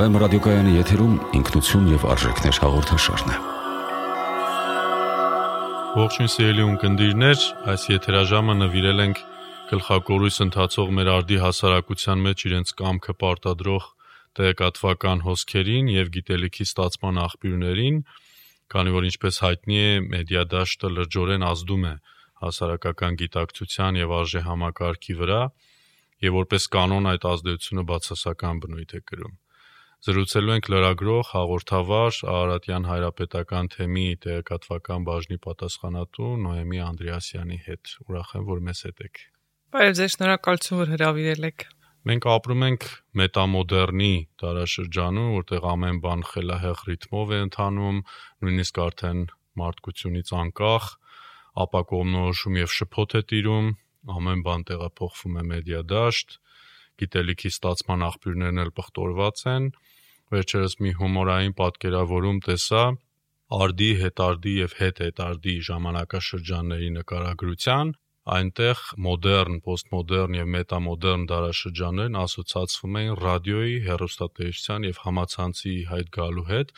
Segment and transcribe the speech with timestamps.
[0.00, 3.40] Վեմ ռադիոկայանի եթերում ինքնություն եւ արժեքներ հաղորդաշարն է։
[5.98, 7.42] Ողջույն սիրելի ունկնդիրներ,
[7.72, 9.20] այս եթերաժամը նվիրել ենք
[9.72, 13.90] գլխակորույս ընթացող մեր արդի հասարակության մեջ իրենց կամքը պարտադրող
[14.40, 18.00] տեղեկատվական հոսքերին եւ գիտելիքի ստացման աղբյուրներին,
[18.72, 21.94] քանի որ ինչպես հայտնի է, մեդիա դաշտը լրջորեն ազդում է
[22.46, 25.44] հասարակական գիտակցության եւ արժե համակարգի վրա
[26.24, 29.38] եւ որպես կանոն այդ ազդեցությունը բացասական բնույթ է կրում։
[30.00, 38.46] Զրուցելու ենք լրագրող, հաղորդավար Արարատյան հայրապետական թեմի տեղեկատվական բաժնի պատասխանատու Նոեմի Անդրեասյանի հետ։ Ուրախ եմ,
[38.48, 39.20] որ մեզ հետ եք։
[39.76, 41.66] Բարև ձեզ, շնորհակալություն, որ հրավիրել եք։
[42.08, 42.86] Մենք ապրում ենք
[43.20, 48.00] մետամոդեռնի դարաշրջանում, որտեղ ամեն բան խելահեղ ռիթմով է ընթանում,
[48.40, 49.20] նույնիսկ արդեն
[49.60, 50.90] մարդկությունից անկախ,
[51.60, 53.68] ապակողմնորոշում եւ շփոթ է տիրում,
[54.16, 56.40] ամեն բան տեղափոխվում է մեդիա դաշտ,
[57.00, 59.68] գիտելիքի ստացման աղբյուրներն էլ պղտորված են,
[60.34, 62.84] վերջերս մի հումորային պատկերավորում տեսա
[63.50, 67.92] արդի, հետարդի եւ հետհետարդի ժամանակաշրջանների նկարագրության
[68.30, 76.70] այնտեղ մոդեռն, պոստմոդեռն եւ մետամոդեռն դարաշրջաններն ասոցացվում էին ռադիոյի, հեռուստատեսության եւ համացանցի հայտ գալու հետ։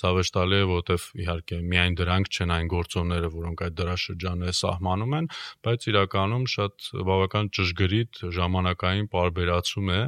[0.00, 5.28] Սա վշտալի է, որովհետեւ իհարկե միայն դրանք չեն այն գործոնները, որոնք այդ դարաշրջանները սահմանում են,
[5.66, 10.00] բայց իրականում շատ բավական ճշգրիտ ժամանակային պարբերացում է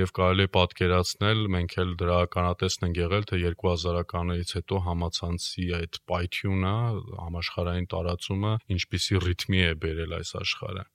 [0.00, 6.00] եւ կարելի է պատկերացնել, մենք էլ դրա ականատեսն ենք եղել, թե 2000-ականներից հետո համացանցի այդ
[6.10, 6.74] պայթյունը,
[7.20, 10.86] համաշխարհային տարածումը ինչպիսի ռիթմի է բերել այս աշխարհը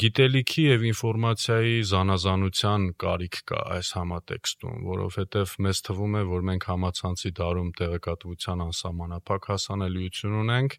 [0.00, 7.32] գիտելիքի եւ ինֆորմացիայի զանազանության կարիք կա այս համատեքստում, որովհետեւ մեզ թվում է, որ մենք համացանցի
[7.40, 10.76] դարում տեղեկատվության անսահմանափակ հասանելիություն ունենք,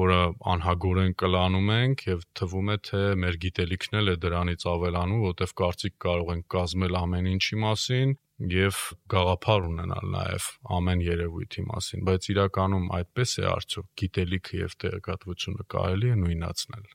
[0.00, 0.18] որը
[0.54, 5.96] անհագորեն կլանում ենք եւ թվում է թե մեր գիտելիքն էլ է դրանից ավելանում, որովհետեւ կարծիք
[6.06, 8.14] կարող ենք կազմել ամեն ինչի մասին
[8.54, 8.78] եւ
[9.14, 10.46] գաղափար ունենալ նաեւ
[10.78, 16.88] ամեն երևույթի մասին, բայց իրականում այդպես է արդյոք գիտելիքը եւ տեղեկատվությունը կարելի է նույնացնել։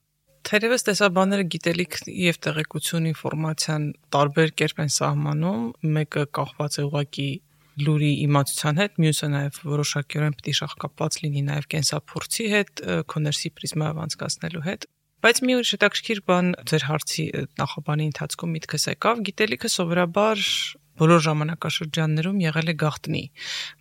[0.46, 5.64] Թերևս տեսաբանները գիտելիք եւ տեղեկություն ինֆորմացիան տարբեր կերպ են սահմանում,
[5.96, 7.26] մեկը կախված է ուղակի
[7.86, 12.84] լուրի իմացության հետ, մյուսը նաև որոշակիորեն պետք է շահկապված լինի նաև կենսափորձի հետ,
[13.16, 14.88] կոմերսի պրիզմայով անցկացնելու հետ։
[15.26, 17.26] Բայց մի ուրիշ հետաքրքիր բան ձեր հարցի
[17.66, 20.44] նախաբանի ընթացքում միտքս եկավ, գիտելիքը սովորաբար
[21.02, 23.24] բոլոր ժամանակաշրջաններում եղել է գաղտնի։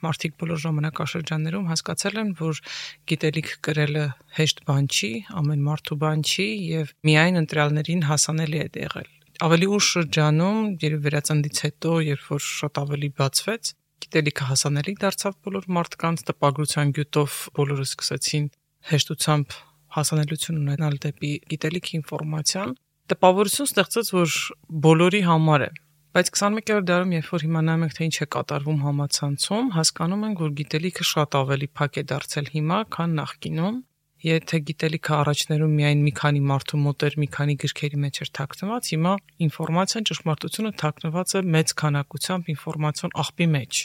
[0.05, 2.63] Մարդիկ բոլոր ժամանակաշրջաններում հասկացել են, որ
[3.11, 4.07] գիտելիք կրելը
[4.39, 5.13] հեշտ բան չի,
[5.45, 9.11] ամեն մարդու բան չի եւ միայն ընտրյալներին հասանելի է եղել
[9.45, 13.71] ավելի ուշ շրջանում, երբ վերածննդից հետո, երբ որ շատ ավելի բացվեց,
[14.05, 18.47] գիտելիքը հասանելի դարձավ բոլոր մարդկանց տպագրության գյուտով բոլորը սկսեցին
[18.91, 19.57] հեշտությամբ
[19.97, 22.75] հասանելիություն ունենալ դեպի գիտելիք ինֆորմացիան
[23.13, 24.37] տպավորություն ստեղծեց որ
[24.85, 25.71] բոլորի համար է
[26.15, 30.53] բայց 21-րդ դարում երբ որ իմանալու ենք թե ինչ է կատարվում համացանցում հասկանում ենք որ
[30.61, 33.81] գիտելիքը շատ ավելի փակ է դարձել հիմա քան նախկինում
[34.25, 38.93] եթե գիտելիքը առաջներում միայն մի քանի մարդու մոտ էր, մի քանի գրքերի մեջ էր թաքնված,
[38.95, 39.13] հիմա
[39.49, 43.83] ինֆորմացիան ճշմարտությունը թաքնված է մեծ քանակությամբ ինֆորմացիոն աղբի մեջ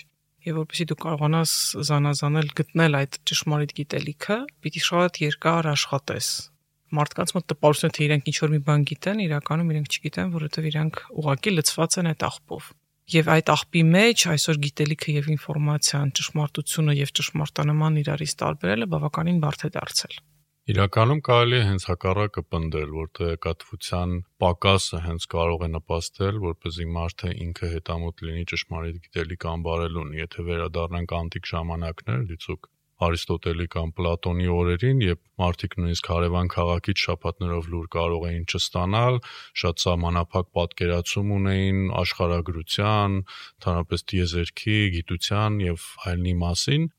[0.48, 1.52] եւ որպեսզի դու կարողանաս
[1.90, 6.30] զանազանել գտնել այդ ճշմարիտ գիտելիքը, պիտի շատ երկար աշխատես։
[6.98, 11.02] Մարդկանց մոտ տպավորություն թե իրենք ինչ որ մի բան գիտեն, իրականում իրենք չգիտեն, որովհետեւ իրենք
[11.20, 12.72] ուղակի լցված են այդ աղբով։
[13.10, 19.66] Եվ այդ աղբի մեջ այսօր գիտելիքը եւ ինֆորմացիան, ճշմարտությունը եւ ճշմարտանման իրարից տարբերելը բավականին բարդ
[19.66, 20.20] է դարձել։
[20.70, 24.12] Իրականում կարելի է հենց հակառակը պնդել, որ տեղեկատվության
[24.44, 31.16] պակասը հենց կարող է նպաստել, որպեսզի մարդը ինքը հետամուտ լինի ճշմարիտ գիտելիք անբարելուն։ Եթե վերադառնանք
[31.22, 38.26] անտիկ ժամանակներ, դիցուկ Արիստոտելի կամ Պլատոնի օրերին, երբ մարդիկ նույնիսկ հարևան քաղաքից շփատներով լուր կարող
[38.30, 39.20] էին չստանալ,
[39.64, 46.90] շատ սահմանափակ պատկերացում ունեին աշխարհագրության, ընդհանրապես դիեզերքի, գիտության եւ այլնի մասին,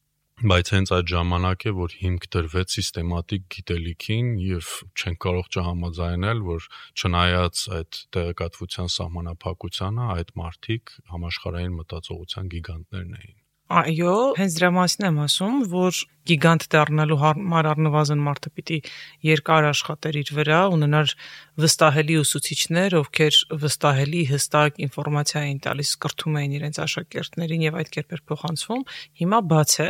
[0.40, 6.68] բայց հենց այդ ժամանակ է որ հիմք դրվեց սիստեմատիկ գիտելիքին եւ չեն կարող չհամաձայնել որ
[6.96, 13.39] չնայած այդ տեղեկատվության սահմանափակությանը այդ մարտիկ համաշխարհային մտածողության գիգանտներն էին
[13.70, 15.98] Այո, հենց դրա մասին եմ ասում, որ
[16.30, 18.78] գիգանտ դառնալու համար առնվազն մարդը պիտի
[19.26, 21.14] երկար աշխատեր իր վրա, ունենար
[21.60, 28.22] վստահելի ուսուցիչներ, ովքեր վստահելի հստակ ինֆորմացիա էին տալիս, կրթում էին իրենց աշակերտներին եւ այդ կերպեր
[28.30, 28.84] փոխանցվում։
[29.20, 29.88] Հիմա բաց է,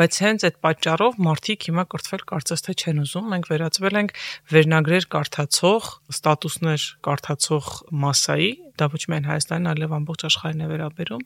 [0.00, 4.16] բայց հենց այդ պատճառով մարդիկ հիմա կրթվել կարծես թե չեն ուզում։ Մենք վերածվել ենք
[4.54, 7.70] վերնագրեր կարդացող, ստատուսներ կարդացող
[8.04, 8.50] massայի,
[8.80, 11.24] դա ոչ միայն Հայաստանին, այլև ամբողջ աշխարհին է վերաբերում,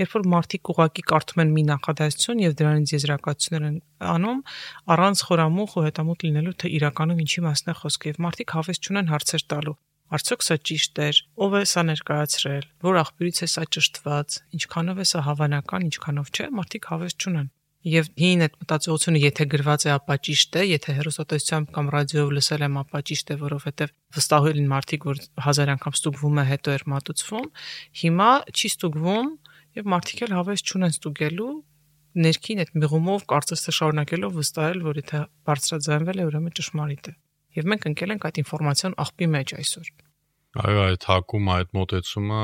[0.00, 3.78] երբ որ մարդիկ ուղակի կարդում են մի նախադասություն եւ դրանից եզրակացություններ են
[4.12, 4.40] անում
[4.96, 9.12] առանց խորամուխ ու հետամուտ լինելու թե իրականում ինչի մասն է խոսքը եւ մարդիկ հավես չունեն
[9.12, 9.76] հարցեր տալու
[10.06, 15.06] Արդյոք սա ճիշտ էր, ով է սա ներկայացրել, որ աղբյուրից է սա ճշտված, ինչքանով է
[15.10, 17.48] սա հավանական, ինչքանով չէ, մարդիկ հավես չունեն։
[17.86, 22.64] Եվ հին այդ մտածողությունը եթե գրված է, ապա ճիշտ է, եթե հերոսատեսությամբ կամ ռադիոյով լսել
[22.66, 26.84] եմ, ապա ճիշտ է, որովհետև վստահել են մարդիկ, որ հազար անգամ ստուգվում է, հետո էր
[26.94, 27.46] մատուցվում։
[28.02, 29.30] Հիմա չի ստուգվում
[29.76, 31.52] եւ մարդիկ էլ հավես չունեն ստուգելու
[32.16, 37.14] ներքին այդ մեղումով կարծես թե շարունակելով վստահել, որ եթե բարձրաձայնվել է, ուրեմն ճշմարիտ է։
[37.56, 39.94] Եվ մենք ընկել ենք այդ ինֆորմացիոն աղբի մեջ այսօր։
[40.56, 42.42] Այո, այդ հակում այդ մոտեցումը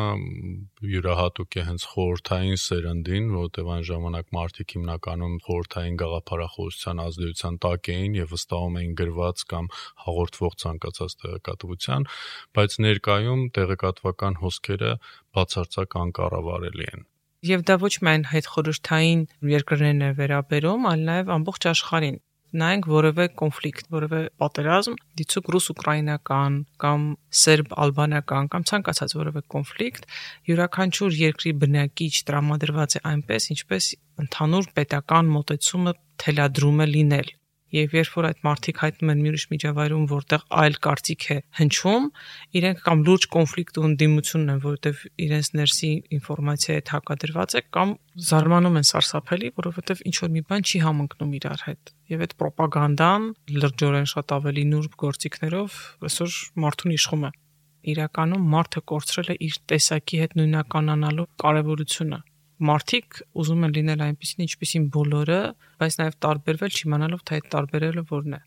[0.92, 8.18] յուրահատուկ է հենց խորթային սերնդին, որովհետև այն ժամանակ մարդիկ հիմնականում խորթային գաղափարախոսության ազդեցության տակ էին
[8.18, 9.70] եւ վստահում էին գրված կամ
[10.04, 12.06] հաղորդվող ցանկացած տեղեկատվության,
[12.60, 14.92] բայց ներկայում տեղեկատվական հոսքերը
[15.32, 17.08] բացարձակ անկառավարելի են։
[17.42, 22.20] Եվ դա ոչ միայն հետ խորհրդային երկրներն է վերաբերում, այլ նաև ամբողջ աշխարհին
[22.62, 27.06] նայենք որևէ կոնֆլիկտ, որևէ պատերազմ, դիցուկ ռուս-ուկրաինական կամ
[27.42, 30.08] սերբ-ալբանական կամ ցանկացած որևէ կոնֆլիկտ,
[30.52, 33.92] յուրաքանչյուր երկրի բնակիչ տրամադրված է այնպես, ինչպես
[34.22, 37.38] ընդհանուր պետական մոտեցումը թելադրում է լինել
[37.72, 42.08] Եվ երբ որ այդ մարդիկ հայտնում են մի ուրիշ միջավայրում, որտեղ այլ կարծիք է հնչում,
[42.60, 47.94] իրենք կամ լուրջ կոնֆլիկտ ու ընդդիմություն են, որովհետև իրենց ներսի ինֆորմացիա հետ հակադրված է, կամ
[48.28, 53.30] զարմանում են սարսափելի, որովհետև ինչ որ մի բան չի համընկնում իրար հետ։ Եվ այդ ռոպագանդան
[53.62, 55.80] լրջորեն շատ ավելի նուրբ գործիքներով
[56.12, 56.36] այսօր
[56.66, 57.32] մարդուն իշխում է
[57.92, 62.18] իրականում մարդը կորցրել է իր տեսակի հետ նույնականանալու կարևորությունը
[62.68, 65.42] մարդիկ ուզում են լինել այնպեսին, ինչպեսին բոլորը,
[65.82, 68.40] բայց նաև տարբերվել չիմանալով թե այդ տարբերելը որն է։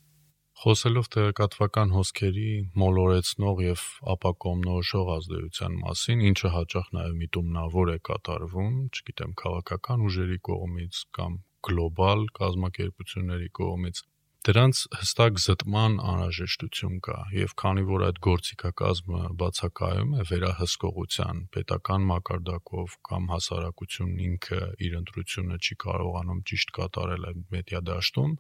[0.55, 3.81] Խոսելով տեղեկատվական հոսքերի մոլորեցնող եւ
[4.13, 11.35] ապակոմնորոշող ազդեցության մասին, ինչը հաճախ նաեւ միտումնավոր է կատարվում, չգիտեմ, քաղաքական ուժերի կողմից կամ
[11.67, 14.01] գլոբալ կազմակերպությունների կողմից,
[14.45, 22.97] Դրանց հստակ զտման անհրաժեշտություն կա եւ քանի որ այդ գործիքակազմը բացակայում է վերահսկողության պետական մակարդակով
[23.09, 28.37] կամ հասարակությունն ինքը իր ընտրությունը չի կարողանում ճիշտ կատարել այդ մեդիա դաշտում,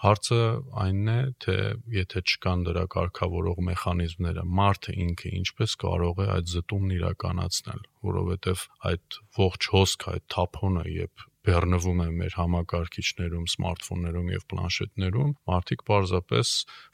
[0.00, 0.36] Հարցը
[0.80, 1.54] այնն է, թե
[1.92, 9.18] եթե չկան դրա կարգավորող մեխանիզմները, մարդը ինքը ինչպես կարող է այդ զտումն իրականացնել, որովհետև այդ
[9.36, 16.52] ողջ հոսքը, այդ թափոնը, երբ բեռնվում է մեր համակարգիչներում, սմարթֆոններում եւ պլանշետներում, մարդիկ պարզապես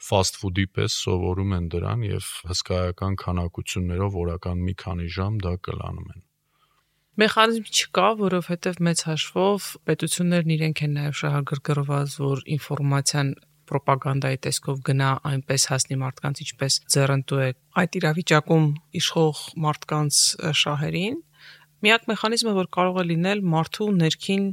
[0.09, 6.15] fast food-ի պես սովորում են դրան եւ հսկայական քանակություններով օրական մի քանի ժամ դա կլանում
[6.15, 6.23] են
[7.17, 13.31] մեխանիզմ չկա, որովհետև մեծ հաշվով պետություններն իրենք են նաև շահագրգռված, որ ինֆորմացիան
[13.73, 17.49] ռոպագանդայի տեսքով գնա այնպես հասնի մարդկանց, ինչպես ձեռնտու է
[17.81, 18.67] այդ իրավիճակում
[19.01, 20.21] իշխող մարդկանց
[20.61, 21.17] շահերին,
[21.85, 24.45] Միակ մեխանիզմը, որ կարող է լինել մարդու ներքին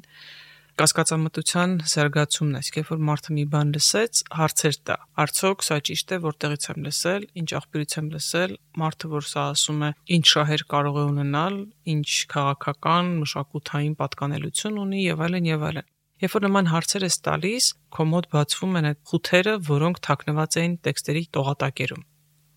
[0.75, 4.97] կասկածամտության զարգացումն է, իսկ երբ որ մարդը մի բան լսեց, հարցեր տա.
[5.23, 9.85] արդյոք սա ճիշտ է, որտեղից եմ լսել, ինչ աղբյուրից եմ լսել, մարդը որ սա ասում
[9.87, 11.59] է, ինչ շահեր կարող է ունենալ,
[11.95, 15.89] ինչ քաղաքական, մշակութային պատկանելություն ունի եւ այլն եւ այլն։
[16.25, 20.75] Երբ որ նման հարցեր ես տալիս, քո մոտ բացվում են այդ խութերը, որոնք թաքնված էին
[20.85, 22.05] տեքստերի տողատակերում։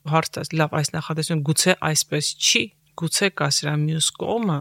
[0.07, 2.61] Հարցը, լավ, այս նախադասություն գուցե այսպես չի,
[3.01, 4.59] գուցե կա սրա մյուս կողմը,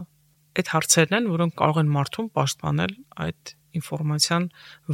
[0.57, 2.93] այդ հարցերն են, որոնք կարող են մարդուն պաշտպանել
[3.27, 4.45] այդ ինֆորմացիան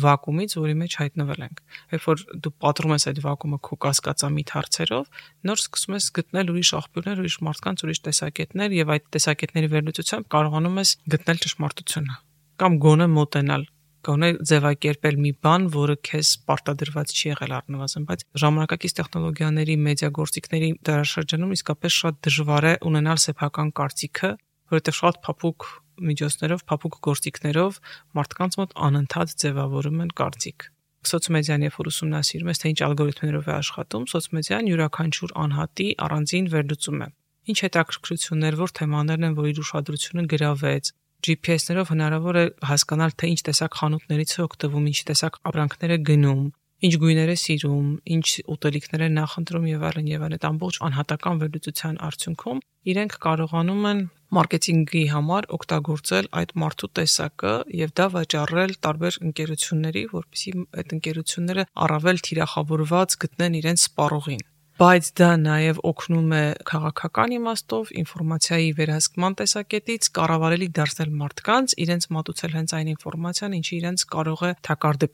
[0.03, 1.61] վակուումից, որի մեջ հայտնվել ենք։
[1.93, 6.71] Երբ որ դու պատրում ես այդ վակուումը քո կասկածամիտ հարցերով, նոր սկսում ես գտնել ուրիշ
[6.79, 12.19] աղբյուրներ, ուրիշ մարդկանց, ուրիշ տեսակետներ եւ այդ տեսակետների վերլուծությամբ կարողանում ես գտնել ճշմարտությունը
[12.63, 13.63] կամ գոնե մոտենալ
[14.07, 20.69] գոնե ձևակերպել մի բան, որը քեզ պարտադրված չի եղել առնվազն, բայց ժամանակակից տեխնոլոգիաների, մեդիա գործիքների
[20.89, 24.31] դարաշրջանում իսկապես շատ դժվար է ունենալ սեփական կարծիքը,
[24.73, 25.67] որովհետև շատ փափուկ
[26.03, 27.81] միջոցներով, փափուկ գործիքներով
[28.17, 30.69] մարդկանց մոտ անընդհատ ձևավորում են կարծիք
[31.03, 37.01] սոցմեդիան երբ որ ուսումնասիրում ես թե ինչ ալգորիթմներով է աշխատում, սոցմեդիան յուրաքանչյուր անհատի առանձին վերլուծում
[37.03, 37.07] է։
[37.43, 40.91] Ինչ հետաքրքրություններ, որ թեմաներն են, որ իր ուշադրությունը գրավեց,
[41.23, 46.43] GPS-ներով հնարավոր է հասկանալ թե ինչ տեսակ խանութներից է օգտվում, ինչ տեսակ ապրանքներ է գնում,
[46.83, 51.39] ինչ գույներ է սիրում, ինչ ուտելիքներ է նախընտրում եւ այլն եւ այլն այդ ամբողջ անհատական
[51.43, 52.59] վերլուծության արդյունքում
[52.93, 54.01] իրենք կարողանում են
[54.33, 60.53] մարքեթինգի համար օգտագործել այդ մարդու տեսակը եւ դա վաճառել տարբեր ընկերությունների, որպեսզի
[60.83, 64.43] այդ ընկերությունները առավել թիրախավորված գտնեն իրենց սպառողին
[64.81, 72.55] բայց դա նաև օգնում է քաղաքական իմաստով ինֆորմացիայի վերահսկման տեսակետից կառավարելի դարձնել մարդկանց, իրենց մատուցել
[72.57, 75.09] հենց այն ինֆորմացիան, ինչը իրենց կարող է թակարդը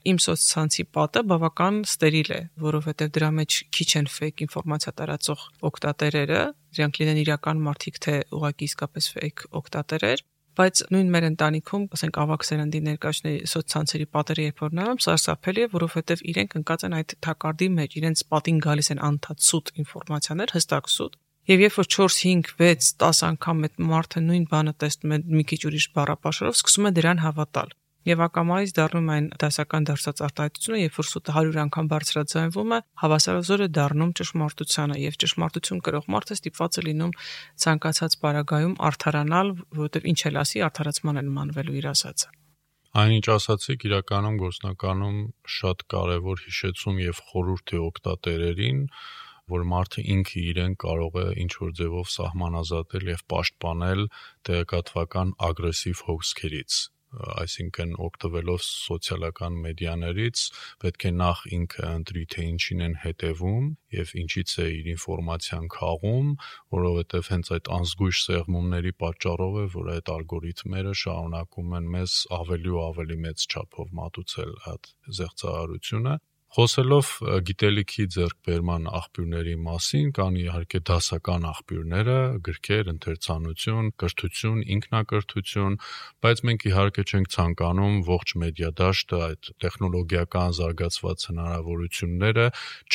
[0.00, 6.40] Իմ սոցցանցի պատը բավական ստերիլ է, որովհետև դրա մեջ քիչ են ֆեյք ինֆորմացիա տարածող օկտատերերը,
[6.76, 10.24] իրանք լինեն իրական մարդիկ թե ուղղակի իսկապես ֆեյք օկտատերեր,
[10.58, 15.70] բայց նույն մեր ընտանիքում, ասենք ավակ սերնդի ներկայացների սոցցանցերի պատերը երբ որ նայում, սարսափելի է,
[15.76, 20.90] որովհետև իրենք ընկած են այդ թակարդի մեջ, իրենց պատին գալիս են անդադ սուտ ինֆորմացիաներ, հստակ
[21.00, 21.18] սուտ,
[21.50, 25.44] Եվ երբ որ 4, 5, 6, 10 անգամ այդ մարդը նույն բանը տեսնում է մի
[25.50, 27.72] քիչ ուրիշ բառապաշարով, սկսում է դրան հավատալ։
[28.08, 33.60] Եվ ակամայից դառնում այն դասական դարձած արտահայտությունը, երբ որ սուտը 100 անգամ բարձրաձայնվում է, հավասարազոր
[33.60, 37.12] է դառնում ճշմարտությանը եւ ճշմարտություն կրող մարդը ստիպված է լինում
[37.64, 42.32] ցանկացած բարագայում արդարանալ, որովհետեւ ինչ էլ ասի, արդարացման են մանվելու իր ասածը։
[43.00, 45.18] Այնինչ ասացիք, իրականում գործնականում
[45.60, 48.80] շատ կարևոր հիշեցում եւ խորհուրդ է օկտատերերին,
[49.50, 54.02] որ մարդը ինքը իրեն կարող է ինչ որ ձևով սահմանազատել եւ պաշտպանել
[54.48, 60.42] տեղեկատվական ագրեսիվ հոսքերից այսինքն օգտվելով սոցիալական մեդիաներից
[60.84, 66.30] պետք է նախ ինքը ընտրի թե ինչին են հետևում եւ ինչից է իր ինֆորմացիան քաղում,
[66.76, 72.82] որովհետեւ հենց այդ անզգույշ սեղմումների պատճառով է, որ այդ ալգորիթմերը շարունակում են մեզ ավելի ու
[72.86, 76.14] ավելի մեծ չափով մատուցել այդ զեղծարարությունը
[76.50, 77.08] Խոսելով
[77.46, 82.16] գիտելիքի ձեռքբերման աղբյուրների մասին, կան իհարկե դասական աղբյուրները,
[82.48, 85.76] գրքեր, ընթերցանություն, կրթություն, ինքնակրթություն,
[86.26, 92.46] բայց մենք իհարկե չենք ցանկանում ողջ մեդիա դաշտը այդ տեխնոլոգիական զարգացված հնարավորությունները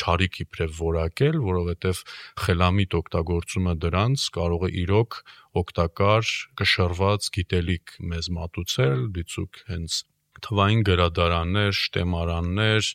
[0.04, 2.04] ճարիք իբրև որակել, որովհետև
[2.44, 5.22] խելամիտ օգտագործումը դրանց կարող է իրոք
[5.64, 10.02] օգտակար կշռված գիտելիք մեզ մատուցել, դիցուք հենց
[10.44, 12.90] թվային գրադարաններ, շտեմարաններ,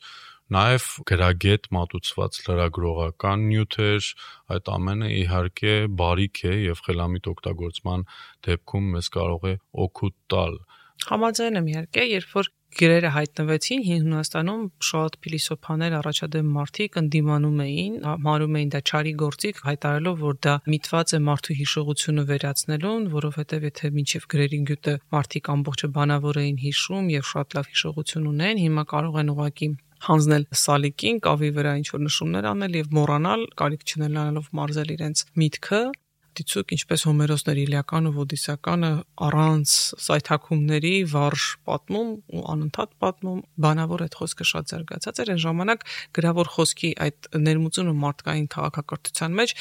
[0.51, 4.08] Նաև գրագետ մատուցված լրագրողական նյութեր,
[4.51, 8.01] այդ ամենը իհարկե բարիք է եւ խելամիտ օգտագործման
[8.48, 9.53] դեպքում մեզ կարող է
[9.86, 10.58] օգուտ տալ։
[11.12, 12.50] Համաձայն եմ իհարկե, երբ որ
[12.81, 19.62] գրերը հայտնվեցին հին Հունաստանում շատ փիլիսոփաներ առաջադեմ մարդիկ ընդդիմանում էին, համարում էին դա ճարի գործիք,
[19.72, 25.91] հայտարարելով, որ դա միտված է մարդու հիշողությունը վերացնելուն, որովհետև եթե մինչև գրերի գյուտը մարդիկ ամբողջը
[26.00, 29.72] բանավոր էին հիշում եւ շատ լավ հիշողություն ունեն, հիմա կարող են ուղակի
[30.08, 35.81] հանձնել սալիկին, կավի վրա ինչ որ նշումներ անել եւ մոռանալ, կարիք չունենալով մարզել իրենց միտքը,
[36.39, 38.91] դիցուկ ինչպես Հոմերոսներ Իլիական ու Ոդիսականը
[39.27, 39.74] առանց
[40.05, 45.86] սայթակումների վարժ պատմում ու անընդհատ պատմում բանավոր այդ խոսքը շատ զարգացած էր այն ժամանակ
[46.20, 49.55] գրավոր խոսքի այդ ներմուծումը մարդկային քաղաքակրթության մեջ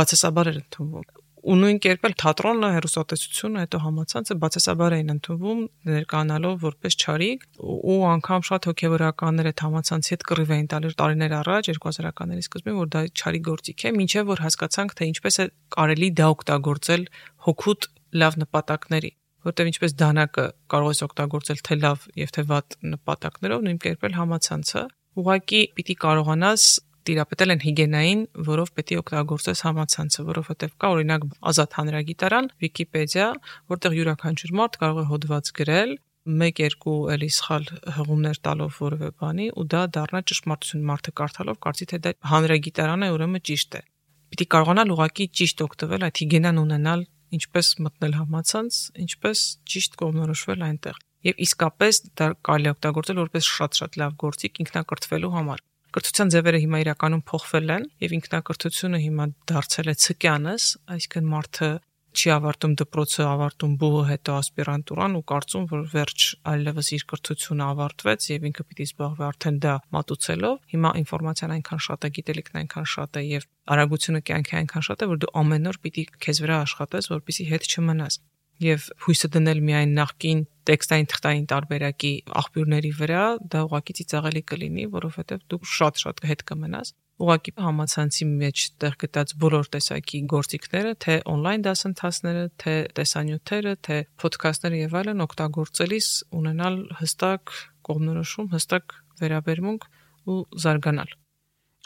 [0.00, 1.17] բացասաբար էր ընդունվում
[1.48, 7.98] ու նույն կերպ էլ թատրոնը, հերոսատեսությունը, հետո համացանցը բացասաբար էին ընդունվում ներկանալով որպես ճարիք ու
[8.08, 13.02] անգամ շատ հոգեվորականներ այդ համացանցի հետ կռիվ էին տալի տարիներ առաջ 2000-ականների սկզբին որ դա
[13.22, 17.08] ճարի գործիք է, ինչեւ որ հասկացանք թե ինչպես է կարելի դա օգտագործել
[17.48, 17.88] հոգուտ
[18.18, 19.12] լավ նպատակների
[19.48, 24.16] որտեղ ինչպես դանակը կարող ես օգտագործել թե լավ եւ թե վատ նպատակներով, նույն կերպ էլ
[24.18, 24.82] համացանցը
[25.18, 26.64] ուղղակի պիտի կարողանաս
[27.08, 33.28] տիրապետել են հիգիենային, որով պետք է օգտագործես համացանցը, որովհետև կա օրինակ ազատ հանրագիտարան, Վիկիպեդիա,
[33.72, 35.92] որտեղ յուրաքանչյուր մարդ կարող է հոդված գրել,
[36.28, 42.00] 1-2 էլի սխալ հղումներ տալով որևէ բանի ու դա դառնա ճշմարտություն մարդը կարդալով կարծի թե
[42.04, 43.82] դա հանրագիտարան է, ուրեմն ճիշտ է։
[44.28, 47.04] Պիտի կարողանալ ուղակի ճիշտ օգտվել այդ հիգիենան ունենալ
[47.38, 54.12] ինչպես մտնել համացանց, ինչպես ճիշտ կողմնորոշվել այնտեղ։ Եվ իսկապես դա կարելի օգտագործել որպես շատ-շատ լավ
[54.22, 55.64] գործիք ինքնակրթվելու համար։
[55.98, 61.70] Կրթության ձևերը հիմա իրականում փոխվել են եւ ինքնակրթությունը հիմա դարձել է ցկյանս, այսինքն մարդը
[62.14, 68.30] չի ավարտում դպրոցը, ավարտում բուհը, հետո ասպիրանտուրան ու կարծում, որ վերջ այլևս իր կրթությունը ավարտվեց
[68.30, 73.18] եւ ինքը պիտի զբաղվի արդեն դա մատուցելով։ Հիմա ինֆորմացիան այնքան շատ է, գիտելիքն այնքան շատ
[73.18, 77.14] է եւ արագությունը կյանքի այնքան շատ է, որ դու ամեն օր պիտի քեզ վրա աշխատես,
[77.18, 78.22] որպեսզի հետ չմնաս
[78.64, 85.44] եւ հույսը դնել միայն նախքին տեքստային թղթային տարբերակի աղբյուրների վրա, դա ուղղակի ծիծաղելի կլինի, որովհետեւ
[85.52, 92.44] դու շատ-շատ հետ կմնաս ուղղակի համացանցի մեջ տեղ գտած բոլոր տեսակի գործիքները, թե on-line դասընթացները,
[92.62, 97.54] թե տեսանյութերը, թե ոդքասթները եւ այլն օգտագործելիս ունենալ հստակ
[97.88, 99.88] կողմնորոշում, հստակ վերաբերմունք
[100.28, 101.16] ու զարգանալ։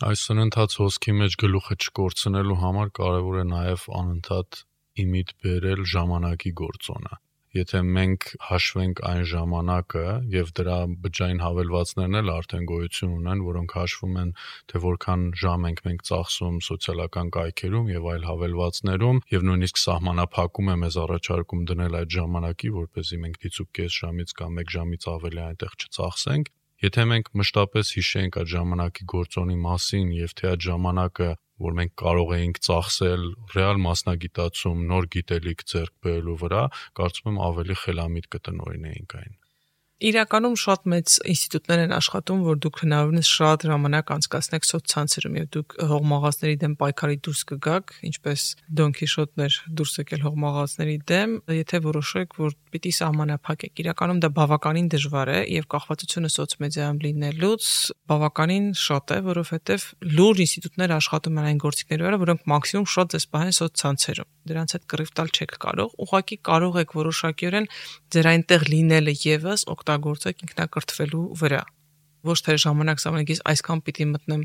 [0.02, 4.62] Այս սնընթաց հոսքի մեջ գլուխը չկորցնելու համար կարևոր է նաև անընդհատ
[5.04, 7.18] իմիդ բերել ժամանակի գործոնը։
[7.52, 14.14] Եթե մենք հաշվենք այն ժամանակը եւ դրա բջջային հավելվածներն էլ արդեն գոյություն ունեն, որոնք հաշվում
[14.22, 14.30] են
[14.72, 20.78] թե որքան ժամ ենք մենք ծախսում սոցիալական կայքերում եւ այլ հավելվածներում եւ նույնիսկ սահմանափակում է
[20.86, 25.78] մեզ առաջարկում դնել այդ ժամանակի, որպեսզի մենք դիցուկ կես ժամից կամ 1 ժամից ավելի այնտեղ
[25.82, 31.28] չծախսենք, Եթե մենք մշտապես հիշենք այդ ժամանակի գործոնի մասին եւ թե այդ ժամանակը
[31.62, 36.64] որ մենք կարող էինք ծախսել ռեալ մասնագիտացում, նոր գիտելիք ձեռք բերելու վրա,
[36.98, 39.41] կարծում եմ ավելի խելամիտ կտնօրինեինք այն։
[40.02, 45.76] Իրականում շատ մեծ ինստիտուտներ են աշխատում, որ դուք հնարավորինս շատ ժամանակ անցկացնեք սոցցանցերում եւ դուք
[45.92, 48.46] հողմաղացների դեմ պայքարի դուրս կգաք, ինչպես
[48.82, 55.32] Դոն Քիշոտներ դուրս եկել հողմաղացների դեմ, եթե որոշեք, որ պիտի սահմանափակեք։ Իրականում դա բավականին դժվար
[55.32, 57.70] է եւ կախվածությունը սոցմեդիայում լինելուց
[58.12, 59.86] բավականին շատ է, որովհետեւ
[60.18, 64.86] լուրջ ինստիտուտներ աշխատում են այն գործիքների վրա, որոնք մաքսիմում շատ ձեզ պահեն սոցցանցերում։ Դրանց հետ
[64.90, 67.68] կռիվ տալ չեք կարող։ Ուղղակի կարող եք որոշակիորեն
[68.12, 71.62] ձեր այնտեղ լինելը եւս օգտագործեք ինքնակրթվելու վրա
[72.22, 74.42] ոչ թե ժամանակ սահմանելիս այսքան պիտի մտնեմ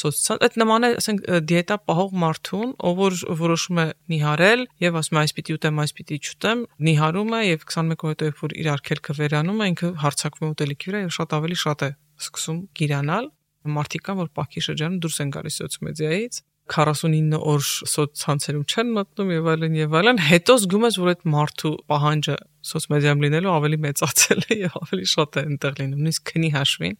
[0.00, 5.18] սոցցան այդ նման է ասենք դիետա պահող մարդուն ով որ որոշում է նիհարել եւ ասում
[5.18, 8.70] է այս պիտի ուտեմ այս պիտի չուտեմ նիհարում է եւ 21 օր հետո որ իր
[8.72, 11.90] արկելքը վերանում է ինքը հարցակվում է ուտելիքի վրա եւ շատ ավելի շատ է
[12.24, 13.30] սկսում գիրանալ
[13.76, 19.48] մարդիկ կան որ պակի շրջանում դուրս են գալիս սոցմեդիայից 49 օր սոցցանցերում չեն մտնում եւ
[19.52, 22.36] այլն եւ այլն հետո զգում ես որ այդ մարդու պահանջը
[22.70, 26.96] սոցմեդիայում լինելու ավելի մեծացել է եւ ավելի շատ է այնտեղ լինում նույնիսկ քնի հաշվին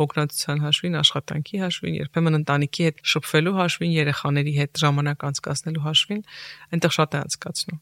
[0.00, 6.26] հոգնածության հաշվին աշխատանքի հաշվին երբեմն ընտանիքի հետ շփվելու հաշվին երեխաների հետ ժամանակ անցկացնելու հաշվին
[6.70, 7.80] այնտեղ շատ է անցկացնում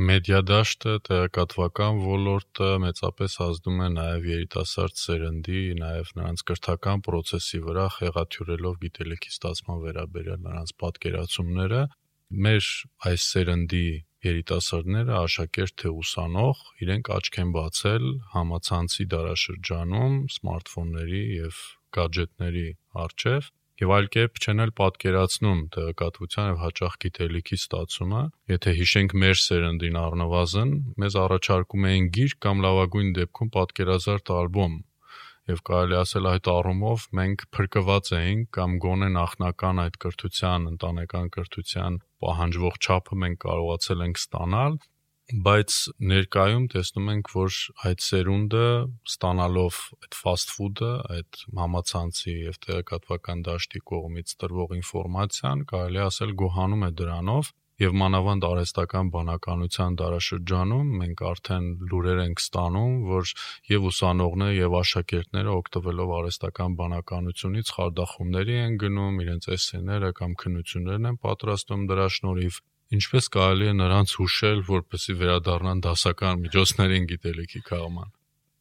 [0.00, 7.84] մեդիա դաշտը տեղեկատվական ոլորտը մեծապես ազդում է նաև երիտասարդ սերնդի, նաև նրանց կրթական process-ի վրա
[7.96, 11.82] խեղաթյուրելով գիտելիքի ստացման վերաբերյալ նրանց պատկերացումները
[12.46, 12.70] մեր
[13.10, 13.84] այս սերնդի
[14.30, 21.64] երիտասարդները աշակերտ թե ուսանող իրենք աչք են բացել համացանցի դարաշրջանում սմարթֆոնների եւ
[21.98, 22.68] գadgetների
[23.04, 28.22] առջև եւ այլ կերպ չեն էլ պատկերացնում տեղեկատվության եւ հաճախ գիտելիքի ստացումը
[28.52, 34.78] եթե հիշենք մեր սերնդին առնվազն մեզ առաջարկում էին գիրք կամ լավագույն դեպքում պատկերազարդ ալբոմ
[35.50, 41.98] եւ կարելի ասել այդ առումով մենք փրկված էինք կամ գոնե նախնական այդ կրթության, ընտանեկան կրթության
[42.24, 44.76] պահանջվող չափը մենք կարողացել ենք ստանալ,
[45.30, 45.74] բայց
[46.10, 47.56] ներկայում տեսնում ենք, որ
[47.86, 48.64] այդ սերունդը
[49.10, 56.86] ստանալով այդ fast food-ը, այդ համացանցի եւ տեղեկատվական դաշտի կողմից տրվող ինֆորմացիան, կարելի ասել գոհանում
[56.88, 63.30] է դրանով եւ մանավանդ արհեստական բանականության դարաշրջանում մենք արդեն լուրեր ենք ստանում, որ
[63.70, 71.20] եւ ուսանողները եւ աշակերտները օգտվելով արհեստական բանականությունից խարդախումների են գնում, իրենց էսսեները կամ քննություններն են
[71.24, 72.60] պատրաստում դրա շնորհիվ
[72.96, 78.10] ինչպես կարելի է նրանց հուշել, որպեսզի վերադառնան դասական միջոցներին գիտելիքի քաղման։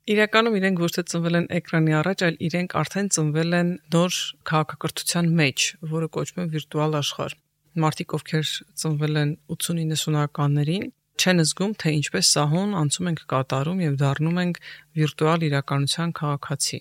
[0.10, 4.16] Իրականում իրենք ոչ թե ծնվել են էկրանի առաջ, այլ իրենք արդեն ծնվել են նոր
[4.50, 7.36] քաղաքակրթության մեջ, որը կոչվում է վիրտուալ աշխարհ
[7.78, 8.48] մարդիկ ովքեր
[8.82, 10.86] ծնվել են 80-90-ականներին
[11.20, 14.60] չեն զգում, թե ինչպես սահուն անցում ենք կատարում եւ դառնում ենք
[15.00, 16.80] վիրտուալ իրականության քաղաքացի։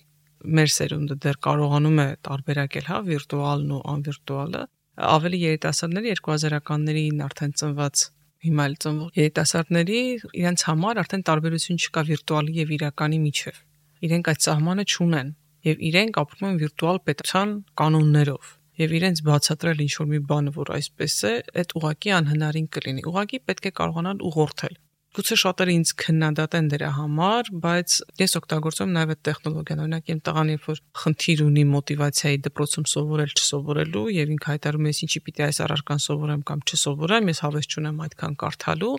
[0.57, 4.61] Մեր սերունդը դեռ կարողանում է տարբերակել հա վիրտուալն ու անվիրտուալը։
[4.99, 8.01] Ավելի երիտասարդների 2000-ականներին արդեն ծնված
[8.43, 9.99] հիմա էլ ծնվող երիտասարդների
[10.39, 13.61] իրենց համար արդեն տարբերություն չկա վիրտուալի եւ իրականի միջև։
[14.09, 15.31] Իրենք այդ սահմանը չունեն
[15.69, 20.69] եւ իրենք ապրում են վիրտուալ պետության կանոններով եւ իրենց բացատրել ինչ որ մի բանը, որ
[20.79, 21.33] այսպես է,
[21.63, 24.75] այդ ուղակի անհնարին կլինի։ Ուղակի պետք է կարողանալ ուղղորդել։
[25.09, 30.51] Գուցե շատերը ինձ քննադատեն դրա համար, բայց ես օգտագործում նաև այդ տեխնոլոգիան։ Օրինակ, իմ տղան
[30.53, 35.61] երբ որ խնդիր ունի մոտիվացիայի դպրոցում սովորել չսովորելու եւ ինքը հայտարարում է, ինչի պիտի այս
[35.65, 38.93] առարկան սովորեմ կամ չսովորեմ, ես հավես չունեմ այդքան կարդալու,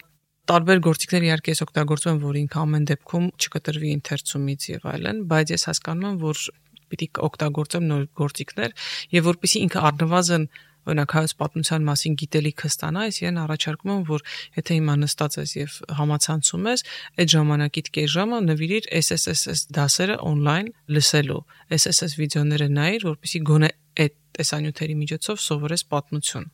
[0.50, 5.52] տարբեր գործիքներ իհարկե ես օգտագործում եմ, որ ինքը ամեն դեպքում չկտրվի ընթերցումից եւ այլն, բայց
[5.54, 6.42] ես հասկանում եմ, որ
[6.90, 8.74] պիտի օգտագործեմ նոր գործիքներ
[9.14, 10.46] եւ որpիսի ինքը առնվազն
[10.90, 14.24] օրինակ հայոց պատմության մասին գիտելիքը ստանա, ես իրեն առաջարկում եմ, որ
[14.60, 16.84] եթե հիմա նստած ես եւ համացանցում ես,
[17.20, 21.42] այդ ժամանակիդ կես ժամը նվիրիր SSSS դասերը on-line լսելու,
[21.80, 23.70] SSS վիդեոները նայիր, որpիսի գոնե
[24.04, 26.50] այդ տեսանյութերի միջոցով սովորես պատմություն։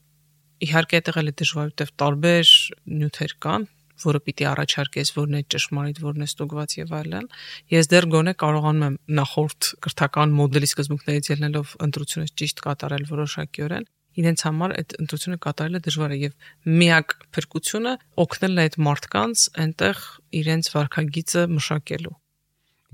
[0.66, 2.52] Իհարկե, այդտեղ էլ է դժվար, որտեղ տարբեր
[2.96, 3.66] նյութեր կան,
[4.02, 7.28] որը պիտի առաջարկես, որն է ճշմարիտ, որն է ստուգված եւ այլն։
[7.72, 13.88] Ես դեռ գոնե կարողանում եմ նախորդ կրթական մոդելի սկզբունքներից ելնելով ընտրությունը ճիշտ կատարել որոշակիորեն,
[14.22, 16.36] իրենց համար այդ ընտրությունը կատարելը դժվար է եւ
[16.82, 20.06] միակ փրկությունը օգնելն է այդ մարդկանց այնտեղ
[20.42, 22.16] իրենց վարքագիծը մշակելու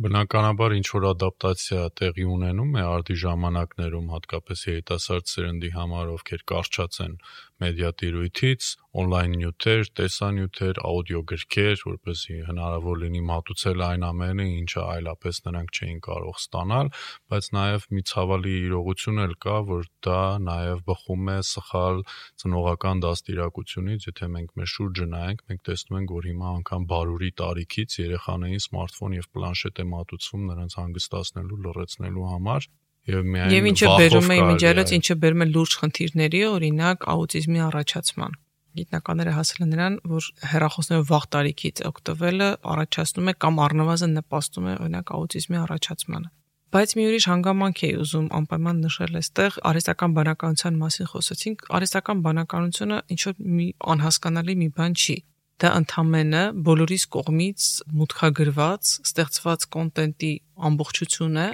[0.03, 6.99] Բնականաբար ինչ որ ադապտացիա տեղի ունենում է արդի ժամանակներում, հատկապես երիտասարդ սերնդի համար, ովքեր կարճած
[7.05, 7.17] են
[7.63, 8.69] մեդիա տիրույթից,
[9.03, 16.01] on-line նյութեր, տեսանյութեր, աուդիո գրքեր, որպեսզի հնարավոր լինի մատուցել այն ամենը, ինչը այլապես նրանք չէին
[16.07, 16.91] կարող ստանալ,
[17.33, 20.21] բայց նաև մի ցավալի իրողություն էլ կա, որ դա
[20.51, 22.05] նաև բխում է սխալ
[22.43, 27.99] ծնողական դաստիարակությունից, եթե մենք մեր շուրջը նայենք, մենք տեսնում ենք, որ հիմա անգամ բարուրի տարիքից
[28.03, 32.71] երեխաներին սմարթֆոն եւ պլանշետ է մատուցվում նրանց հանգստացնելու, լռեցնելու համար
[33.11, 38.37] եւ միայն Եվ ինչը բերում է իմիջիալոց, ինչը բերում է լուրջ խնդիրների, օրինակ աուտիզմի առաջացման։
[38.73, 44.77] Գիտնականները հասել են նրան, որ հերախոսներով վաղ տարիքից օգտվելը առաջացնում է կամ առնվազն նպաստում է
[44.87, 46.31] օրինակ աուտիզմի առաջացմանը։
[46.73, 53.01] Բայց մի ուրիշ հանգամանք էի ուզում անպայման նշել այստեղ արհեստական բանականության մասին խոսեցինք։ Արհեստական բանականությունը
[53.13, 55.17] ինչ որ մի անհասկանալի մի բան չի
[55.63, 57.67] դա ընդամենը բոլորիս կողմից
[57.99, 60.31] մուտքագրված, ստեղծված կոնտենտի
[60.69, 61.49] ամբողջություն է,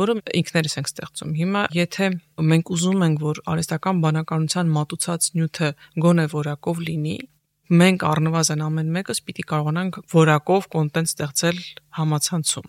[0.00, 2.08] որը ինքներս ենք ստեղծում։ Հիմա եթե
[2.52, 5.74] մենք ուզում ենք, որ արհեստական բանականության մատուցած նյութը
[6.06, 7.18] գոնե որակով լինի,
[7.70, 11.60] մենք առնվազն ամեն մեկս պիտի կարողանանք որակով կոնտենտ ստեղծել
[11.98, 12.66] համացանցում,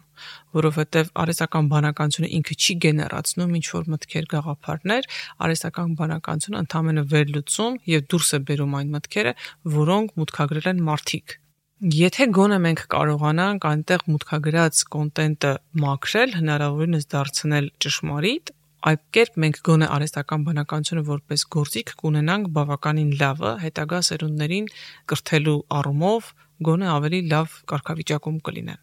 [0.57, 5.09] որովհետև արհեստական բանականությունը ինքը չի գեներացնում ինչ որ մտքեր գաղափարներ,
[5.41, 9.37] արհեստական բանականությունը ընդհանրապես վերլուծում եւ դուրս է բերում այն մտքերը,
[9.81, 11.40] որոնք մուտքագրել են մարդիկ։
[11.81, 18.51] Եթե գոնե մենք կարողանանք այնտեղ մուտքագրած կոնտենտը մաքրել, հնարավորինս դարձնել ճշմարիտ,
[18.91, 24.69] այդ կերպ մենք գոնե արհեստական բանականությունը որպես գործիք կունենանք բավականին լավը հետագա սերունդներին
[25.09, 26.29] կրթելու առումով
[26.69, 28.81] գոնե ավելի լավ կարգավիճակում կլինեն։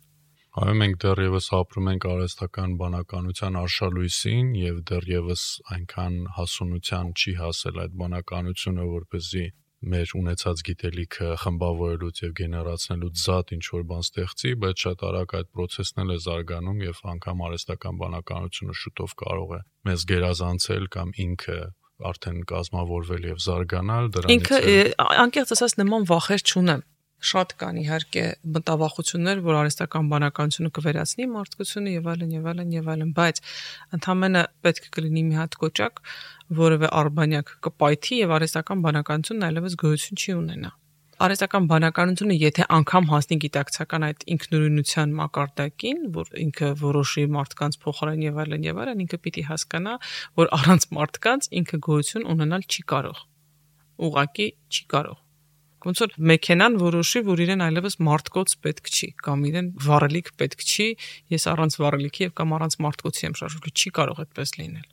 [0.59, 5.47] Այո, մենք դեռևս ապրում ենք արհեստական բանականության արշալույսին եւ դեռևս
[5.79, 9.47] այնքան հասունության չի հասել այդ բանականությունը, որպեսզի
[9.79, 15.51] մեր ունեցած գիտելիքը խմբավորելուց եւ գեներացնելուց զատ ինչ որ բան ստեղծի, բայց շատ արագ այդ
[15.55, 21.59] process-ն էլ է զարգանում եւ անգամ արհեստական բանականությունը շուտով կարող է մեզ գերազանցել կամ ինքը
[22.09, 24.61] արդեն կազմավորվել եւ զարգանալ դրանից ինքը
[25.29, 26.87] անկեղծ ասած նման վախեր չունեմ
[27.19, 33.11] շատ կան իհարկե մտավախություններ, որ արհեստական բանականությունը կվերացնի մարդկությունը եւ այլն եւ այլն եւ այլն,
[33.19, 33.41] բայց
[33.99, 36.03] ընդհանրապես պետք կլինի մի հատ կոճակ,
[36.59, 40.71] որևէ արբանյակ կպայթի եւ արհեստական բանականությունն այլևս գոյություն չի ունենա։
[41.19, 48.39] Արհեստական բանականությունը, եթե անգամ հասնի գիտակցական այդ ինքնուրույնության մակարդակին, որ ինքը որոշի մարդկանց փոխարեն եւ
[48.45, 49.95] այլն եւ այլն, ինքը պիտի հասկանա,
[50.39, 53.25] որ առանց մարդկանց ինքը գոյություն ունենալ չի կարող։
[53.99, 55.25] Ուղղակի չի կարող
[55.87, 60.89] ոնց որ մեքենան որոշի, որ իրեն այլևս մարդկոց պետք չի կամ իրեն վառելիք պետք չի,
[61.39, 64.87] ես առանց վառելիքի եւ կամ առանց մարդկոցի եմ շարժվում, չի կարող այդպես լինել։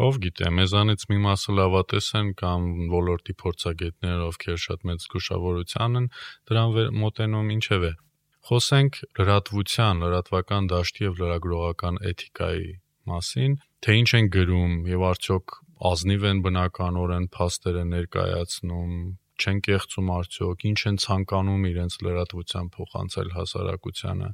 [0.00, 6.06] Ով գիտե, մեզանից մի մասը լավատես են կամ ոլորտի փորձագետներ, ովքեր շատ մեծ զգուշավորության են
[6.48, 7.90] դրան մոտենում ինչևէ։
[8.48, 12.72] Խոսենք լրատվության, լրատվական դաշտի եւ լրագրողական էթիկայի
[13.12, 15.56] մասին, թե ինչ են գրում եւ արդյոք
[15.92, 18.96] ազնիվ են բնականորեն փաստերը ներկայացնում,
[19.42, 24.28] չեն կեղծում արդյոք, ինչ են ցանկանում իրենց լրատվության փոխանցել հասարակությանը։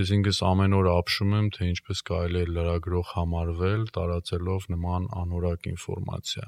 [0.00, 5.70] Ես ինքս ամեն օր ապշում եմ, թե ինչպես կարելի է լրագրող համարվել, տարածելով նման անորակ
[5.74, 6.46] ինֆորմացիա։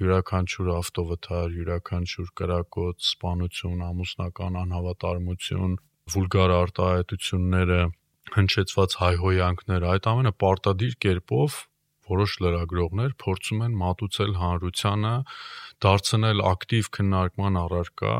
[0.00, 5.74] Յուրաքանչյուր ավտովթար, յուրաքանչյուր կրակոց, սպանություն, ամուսնական անհավատարմություն,
[6.10, 7.80] վուլգար արտահայտությունները
[8.30, 11.58] հնչեցված հայհոյանքներ, այդ ամենը պարտադիր կերպով
[12.10, 15.14] որոշ լրագրողներ փորձում են մատուցել հանրությանը,
[15.86, 18.14] դարձնել ակտիվ քննարկման առարկա,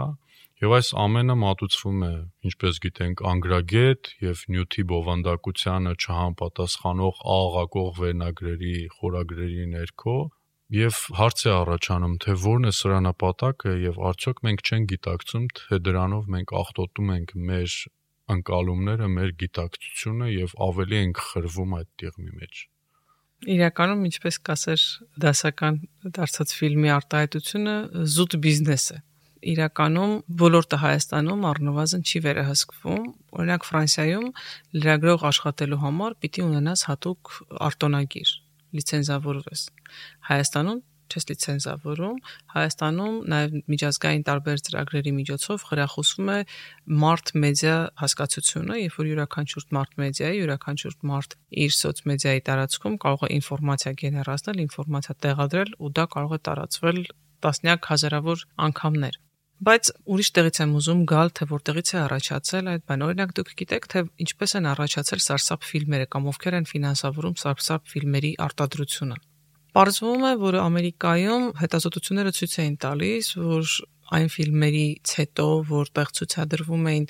[0.61, 2.13] եւ այս ամենը մատուցվում է,
[2.51, 10.19] ինչպես գիտենք, անգրագետ եւ նյութի բովանդակությանը չհամապատասխանող աղաղակող վերնագրերի, խորագրերի ներքո,
[10.71, 15.79] Եվ հարց է առաջանում, թե ո՞րն է սրա նպատակը եւ արդյոք մենք չենք գիտակցում, թե
[15.87, 17.75] դրանով մենք ախտոտում ենք մեր
[18.35, 22.63] ընկալումները, մեր գիտակցությունը եւ ավելի ենք խրվում այդ դեղմի մեջ։
[23.41, 24.83] Իրականում, ինչպես կասեր
[25.25, 25.77] դասական
[26.17, 27.77] դարձած ֆիլմի արտահայտությունը
[28.15, 28.99] զուտ բիզնես է։
[29.51, 33.07] Իրականում ոլորտը Հայաստանում առնվազն չի վերահսկվում։
[33.41, 34.27] Օրինակ Ֆրանսիայում
[34.77, 37.33] լրագրող աշխատելու համար պիտի ունենաս հատուկ
[37.71, 38.35] արտոնագիր,
[38.77, 39.63] լիցենզավորվես։
[40.29, 42.19] Հայաստանում չես լիցենզավորում,
[42.55, 46.39] Հայաստանում նաև միջազգային տարբեր ծրագրերի միջոցով խրախուսվում է
[47.05, 53.33] մարդ մեդիա հասկացությունը, երբ որ յուրաքանչյուր մարդ մեդիայի, յուրաքանչյուր մարդ իր սոցմեդիայի տարածքում կարող է
[53.41, 57.03] ինֆորմացիա գեներացնել, ինֆորմացիա տեղադրել ու դա կարող է տարածվել
[57.41, 59.21] տասնյակ հազարավոր անգամներ
[59.61, 63.89] բայց ուրիշ տեղից եմ ուզում գալ, թե որտեղից է առաջացել այդ բանը։ Օրինակ դուք գիտեք,
[63.93, 69.21] թե ինչպես են առաջացել սարսափ ֆիլմերը կամ ովքեր են ֆինանսավորում սարսափ ֆիլմերի արտադրությունը։
[69.77, 73.75] Պարզվում է, որ Ամերիկայում հետազոտությունները ցույց էին տալիս, որ
[74.11, 77.07] այն ֆիլմերից հետո, որտեղ ցուցադրվում էին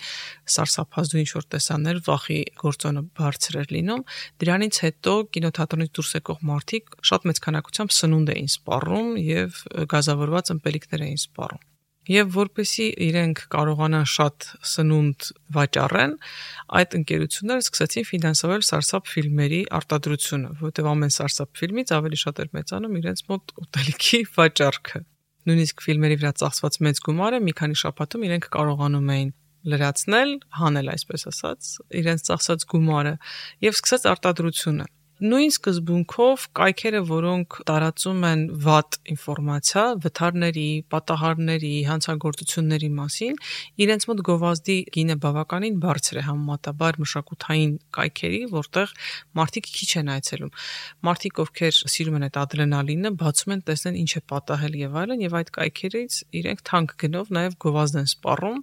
[0.54, 4.04] սարսափազդու ինչ որ տեսաններ, վախի գործոնը բարձր էր լինում,
[4.44, 9.64] դրանից հետո կինոթատրոնից դուրս եկող մարդիկ շատ մեծ քանակությամբ սնունդ էին սպառում եւ
[9.96, 11.69] գազավորված ըմպելիքներ էին սպառում
[12.10, 16.14] եւ որպեսի իրենք կարողանան շատ սնունդ վաճառեն,
[16.80, 22.96] այդ ընկերությունները սկսեցին ֆինանսավորել սարսափ ֆիլմերի արտադրությունը, որովհետեւ ամեն սարսափ ֆիլմից ավելի շատ էր մեծանում
[23.00, 25.02] իրենց մոտ ուտելիքի վաճառքը։
[25.50, 29.30] Նույնիսկ ֆիլմերի վրա ծախսված մեծ գումարը մի քանի շաբաթում իրենք կարողանում էին
[29.70, 31.70] լրացնել, հանել այսպես ասած,
[32.00, 33.14] իրենց ծախսած գումարը
[33.64, 34.86] եւ սկսեց արտադրությունը
[35.20, 43.37] Նույն սկզբունքով կայքերը, որոնք տարածում են վատ ինֆորմացիա վթարների, պատահարների, հանցագործությունների մասին,
[43.85, 48.94] իրենց մոտ գովազդի գինը բավականին բարձր է համեմատաբար մշակութային կայքերի, որտեղ
[49.37, 50.54] մարդիկ քիչ են այցելում։
[51.04, 55.37] Մարդիկ, ովքեր սիրում են այդ ադրենալինը, բացում են, տեսնեն ինչ է պատահել եւ այլն, եւ
[55.37, 58.59] այդ կայքերից իրենք թանկ գնով նաեւ գովազդ են սպառում։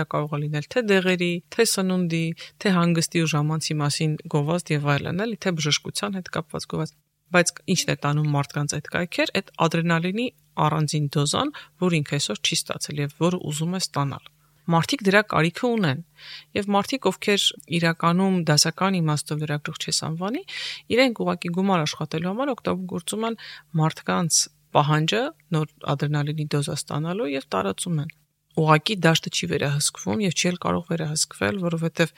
[0.00, 2.24] Դա կարող է լինել թե դեղերի, թե սնունդի,
[2.60, 6.90] թե հանգստի ու ժամանցի մասին գովազդ եւ այլն, էլի թե բժշկ բժշկության հետ կապված գովաց
[7.34, 10.26] բայց ինչն է տանում մարդկանց այդ կայքեր այդ ադրենալինի
[10.64, 11.50] առանձին դոզան
[11.82, 14.24] որ ինքը այսօր չի ստացել եւ որը ուզում է ստանալ
[14.70, 16.00] մարդիկ դրա կարիքը ունեն
[16.58, 17.42] եւ մարդիկ ովքեր
[17.80, 20.42] իրականում դասական իմաստով լրագրող չես անվանի
[20.94, 23.38] իրենք ուղակի գումար աշխատելու համար օգտագործում են
[23.80, 25.22] մարդկանց պահանջը
[25.56, 28.10] նոր ադրենալինի դոզա ստանալու եւ տարածում են
[28.60, 32.14] ուղակի դաշտը չի վերահսկվում եւ չի կարող վերահսկվել որովհետեւ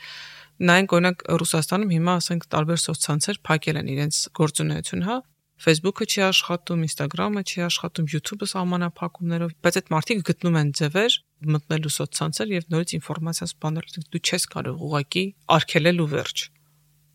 [0.62, 5.16] Նայենք օրինակ Ռուսաստանում հիմա ասենք տարբեր սոցցանցեր փակել են իրենց գործունեություն, հա,
[5.62, 11.16] Facebook-ը չի աշխատում, Instagram-ը չի աշխատում, YouTube-ը սահմանափակումներով, բայց այդ մարդիկ գտնում են ձևեր
[11.54, 15.24] մտնելու սոցցանցեր եւ նորից ինֆորմացիա սպանել։ Դու չես կարող ուղակի
[15.56, 16.44] արգելել ու վերջ։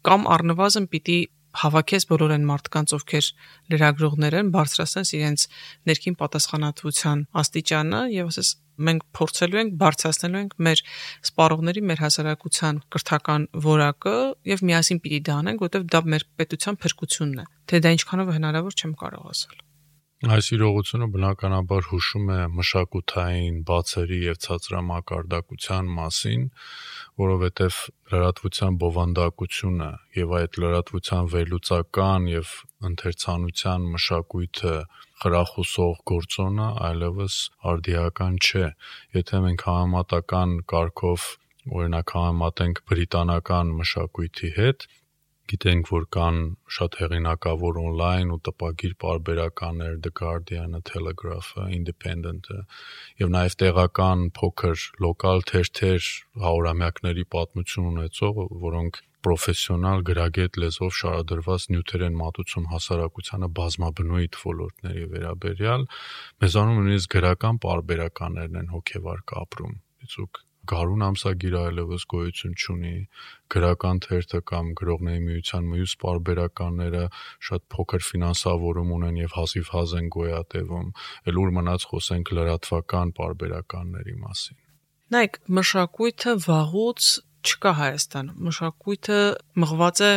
[0.07, 1.19] Կամ առնվազն պիտի
[1.63, 3.27] հավաքես բոլոր այն մարդկանց, ովքեր
[3.73, 5.45] լրագրողներ են, բարձրացնես իրենց
[5.89, 10.81] ներքին պատասխանատվության աստիճանը եւ ասես մենք փորձելու ենք բարձրացնելու ենք մեր
[11.27, 14.17] սպառողների, մեր հասարակության կրթական որակը
[14.53, 18.77] եւ միասին պիտի դա անենք, որովհետեւ դա մեր պետության փրկությունն է։ Թե դա ինչքանով հնարավոր
[18.77, 19.63] չեմ կարող ասել։
[20.25, 26.47] Այս իրողությունը բնականաբար հուշում է մշակութային բացերի եւ ցածրամակարդակության մասին,
[27.21, 27.77] որովհետեւ
[28.13, 32.55] լրատվության բովանդակությունը եւ այդ լրատվության վերլուծական եւ
[32.89, 34.75] ընթերցանության մշակույթը
[35.21, 37.39] խրախուսող գործոնը այլևս
[37.77, 38.67] արդիական չէ։
[39.21, 41.31] Եթե մենք համեմատական կարգով
[41.77, 44.89] օրինակ համեմատենք բրիտանական մշակույթի հետ,
[45.51, 46.39] գիտենք, որ կան
[46.77, 52.61] շատ հեղինակավոր on-line ու տպագիր պարբերականներ The Guardian-ը, Telegraph-ը, Independent-ը
[53.23, 56.09] եւ նաեւ տեղական փոքր լոկալ թերթեր
[56.45, 65.87] հարյուրամյակների պատմություն ունեցող, որոնք պրոֆեսիոնալ գրագետ լեզվով շարադրված նյութեր են մատուցում հասարակությանը բազմաբնույթ ոլորտների վերաբերյալ
[66.45, 72.93] մեզանում նույնիսկ գրական պարբերականներն են հոգեվար կապրում իցուկ գարուն ամսագիրը այլևս գոյություն չունի,
[73.53, 77.03] գրական թերթը կամ գրողների միության մյուս պարբերականները
[77.49, 80.87] շատ փոքր ֆինանսավորում ունեն եւ հազիվ հազ են գոյատևում,
[81.31, 84.61] ել ուր մնաց խոսենք լրատվական պարբերականների մասին։
[85.07, 87.11] Նայեք, մշակույթը վաղուց
[87.47, 89.19] չկա Հայաստանում։ Մշակույթը
[89.63, 90.13] մղված է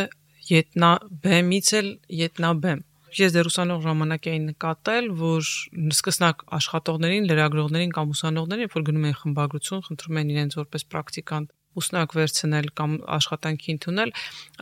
[0.51, 0.91] ետնա
[1.23, 5.47] բեմից էլ ետնա բեմ Ես դեռ ուսանող ժամանակ էի նկատել, որ
[5.91, 11.51] սկսնակ աշխատողներին, լրագրողներին կամ ուսանողներին, երբ որ գնում են խմբագրություն, խնդրում են իրենց որպես պրակտիկանտ
[11.81, 14.09] ուսնակ վերցնել կամ աշխատանքի ընդունել,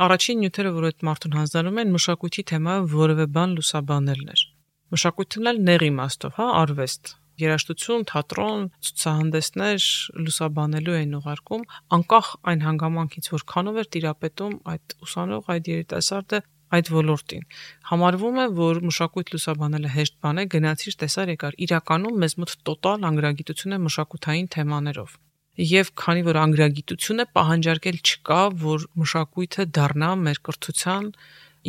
[0.05, 4.43] առաջին նյութերը, որ այդ մարդուն հանձնանում են, մշակույթի թեմայով որևէ բան լուսաբանելն էր։
[4.89, 9.89] Մշակույթն էլ նեղ իմաստով, հա, արվեստ, երաժշտություն, թատրոն, ցուցահանդեսներ
[10.25, 11.65] լուսաբանելու են ուղարկում,
[11.97, 16.41] անկախ այն հանգամանքից, որքանով էր տիրապետում այդ ուսանող, այդ երիտասարդը
[16.77, 17.45] այդ ոլորտին։
[17.89, 23.07] Համարվում է, որ մշակույթ լուսաբանելը հեշտ բան է, գնացիր տեսար եկար։ Իրականում մեզ մոտ տոտալ
[23.09, 25.15] անգրագիտություն է մշակութային թեմաներով։
[25.59, 31.09] Եվ քանի որ անգրագիտությունը պահանջարկել չկա, որ մշակույթը դառնա մեր կրթության,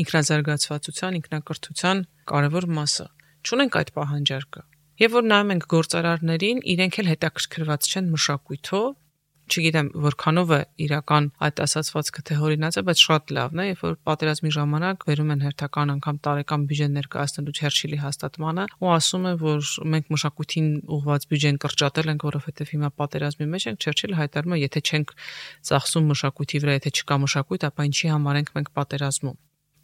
[0.04, 3.06] ինքնազարգացվածության, ինքնակրթության կարևոր մասը։
[3.40, 4.62] Չունենք այդ պահանջարկը։
[5.00, 8.88] Եվ որ նայում ենք գործարարներին, իրենք էլ հետաքրքրված չեն մշակույթով,
[9.50, 13.96] չգիտեմ որքանով է իրական այդ ասացվածքը թե հորինած է, բայց շատ լավն է, երբ որ
[14.10, 19.70] պատերազմի ժամանակ վերում են հերթական անգամ տարեկան բյուջեն ներկայացնելու Չերչիլի հաստատմանը ու ասում են, որ
[19.94, 20.68] մենք մշակույթին
[21.00, 25.14] ուղված բյուջեն կրճատել ենք, որովհետև հիմա պատերազմի մեջ ենք, Չերչիլը հայտարարում է, եթե չենք
[25.70, 29.38] ծախսում մշակույթի վրա, եթե չկա մշակույթ, ապա ինչի համար ենք մենք պատերազմում։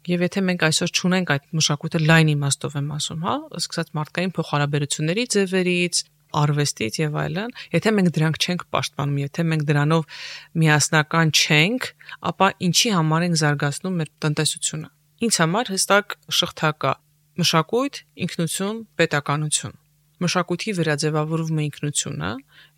[0.07, 5.25] Եվ եթե մենք այսօր ճունենք այդ մշակույթը լայն իմաստով եմ ասում, հա, սկսած մարդկային փոխհարաբերությունների
[5.33, 5.99] ձևերից,
[6.41, 10.21] արվեստից եւ այլն, եթե մենք դրանք չենք պաշտպանում, եթե մենք դրանով
[10.63, 11.89] միասնական չենք,
[12.31, 14.89] ապա ինչի համար ենք զարգացնում մեր տնտեսությունը։
[15.27, 16.93] Ինչ համար հստակ շղթա կա.
[17.37, 17.95] մշակույթ,
[18.25, 19.75] ինքնություն, պետականություն
[20.23, 22.29] մշակույթի վերաձևավորվում է ինքնությունը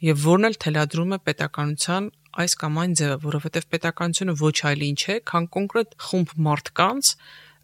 [0.04, 2.10] եւ որն էլ թելադրում է պետականության
[2.44, 7.14] այս կամ այն ձևը, որովհետեւ պետականությունը ոչ այլ ինչ է, քան կոնկրետ խումբ մարդկանց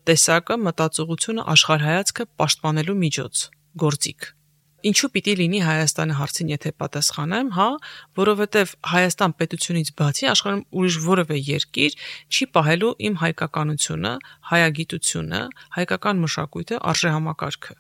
[0.10, 3.46] տեսակը, մտածողությունը, աշխարհայացքը պաշտպանելու միջոց,
[3.86, 4.32] գործիք
[4.90, 7.70] ինչու պիտի լինի Հայաստանը հարցին, եթե պատասխանեմ, հա,
[8.20, 11.98] որովհետև Հայաստան պետությունից բացի աշխարհում ուրիշ որևէ երկիր
[12.30, 14.14] չի պահելու իմ հայկականությունը,
[14.52, 15.42] հայագիտությունը,
[15.80, 17.76] հայկական մշակույթը, արժեհամակարգը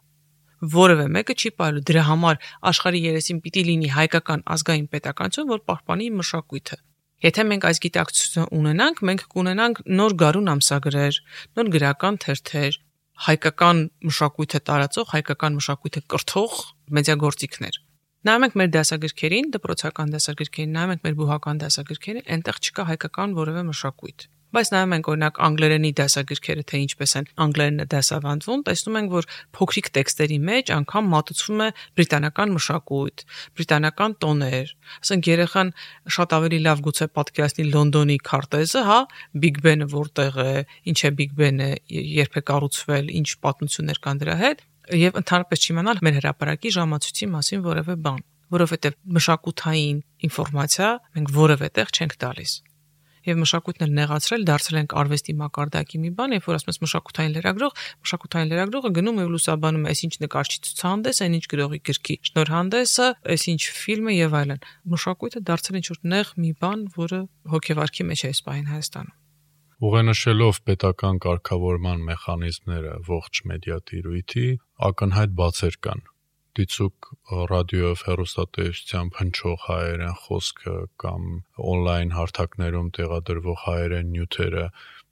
[0.76, 2.38] որևէ մեկը չի պահելու դրա համար
[2.72, 6.78] աշխարհի երեսին պիտի լինի հայկական ազգային պետականություն, որ պահպանի մշակույթը։
[7.26, 11.20] Եթե մենք այս գիտակցությունը ունենանք, մենք կունենանք նոր գարուն ամսագրեր,
[11.60, 12.80] նոր գրական թերթեր,
[13.26, 13.78] հայկական
[14.10, 16.58] մշակույթը տարածող, հայկական մշակույթը կրթող
[17.00, 17.82] մեդիագործիքներ։
[18.26, 23.62] Նայում ենք մեր դասագրքերին, դպրոցական դասագրքերին, նայում ենք մեր բուհական դասագրքերին, այնտեղ չկա հայկական որևէ
[23.70, 29.26] մշակույթ։ Բայց նայում ենք օրինակ անգլերենի դասագրքերը, թե ինչպես են անգլերենը դասավանդվում, տեսնում ենք, որ
[29.58, 31.68] փոքրիկ տեքստերի մեջ անգամ մատուցվում է
[32.00, 33.26] բրիտանական մշակույթ,
[33.60, 34.72] բրիտանական տոներ։
[35.06, 35.74] Ասենք երեխան
[36.16, 39.00] շատ ավելի լավ գուցե պատկերացնի Լոնդոնի քարտեզը, հա,
[39.44, 40.54] Big Ben-ը որտեղ է,
[40.94, 41.70] ինչ է Big Ben-ը,
[42.16, 47.66] երբ է կառուցվել, ինչ պատմություններ կան դրա հետ, եւ ընդհանրապես չիմանալ մեր հրապարակի ժամացույցի մասին
[47.66, 48.24] որևէ բան
[48.56, 52.56] որովհետև մշակութային ինֆորմացիա մենք որևէ տեղ չենք տալիս
[53.26, 57.34] եւ մշակույթն էլ նեղացրել, դարձրել ենք արվեստի մակարդակի մի բան, երբ որ ասում ես մշակութային
[57.36, 63.62] լրագրող, մշակութային լրագրողը գնում է ու լուսաբանում այսինչ նկարչի ցուցահանդես, այնինչ գրողի գրքի շնորհանդեսը, այսինչ
[63.82, 67.22] ֆիլմը եւ այլն։ Մշակույթը դարձել ինչ որ նեղ մի բան, որը
[67.56, 69.25] հոգեվարքի մեջ է այս պահին Հայաստանում։
[69.84, 74.44] Ուղենշելով պետական կարգավորման մեխանիզմները ողջ մեդիա տիրույթի,
[74.88, 76.04] ակնհայտ բացեր կան.
[76.56, 77.10] Դիցուկ
[77.52, 81.26] ռադիոյով հեռուստատեսությամբ հնչող հայերեն խոսքը կամ
[81.74, 84.64] on-line հարթակներում տեղադրվող հայերեն նյութերը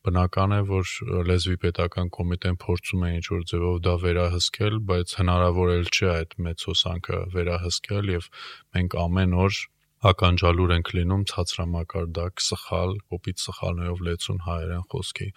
[0.07, 0.95] բնական է որ
[1.27, 6.39] լեզվի պետական կոմիտեն փորձում է ինչ որ ձևով դա վերահսկել, բայց հնարավոր էլ չէ այդ
[6.47, 8.31] մեծ հոսանքը վերահսկել եւ
[8.79, 9.61] մենք ամեն օր
[10.09, 15.27] ականջալուր ենք լինում ցածրամակարդակ սխալ, կոպիտ սխալներով լեցուն հայերեն խոսքի։